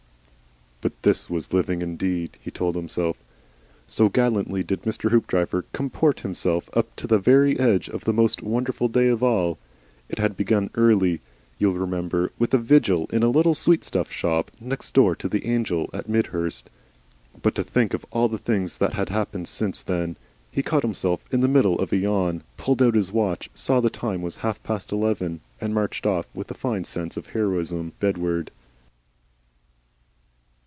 [0.81, 2.37] But this was living indeed!
[2.41, 3.15] he told himself.
[3.87, 5.11] So gallantly did Mr.
[5.11, 9.59] Hoopdriver comport himself up to the very edge of the Most Wonderful Day of all.
[10.09, 11.21] It had begun early,
[11.59, 15.45] you will remember, with a vigil in a little sweetstuff shop next door to the
[15.45, 16.67] Angel at Midhurst.
[17.43, 20.17] But to think of all the things that had happened since then!
[20.51, 23.91] He caught himself in the middle of a yawn, pulled out his watch, saw the
[23.91, 28.49] time was halfpast eleven, and marched off, with a fine sense of heroism, bedward.